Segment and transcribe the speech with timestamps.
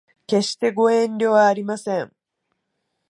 [0.25, 2.11] 決してご遠慮はありません